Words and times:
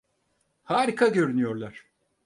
Harika 0.63 1.07
görünüyorlar. 1.07 1.85